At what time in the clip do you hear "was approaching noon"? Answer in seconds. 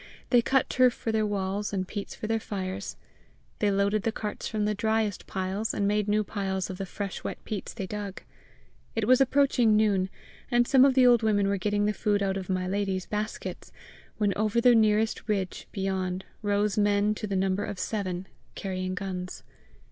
9.07-10.09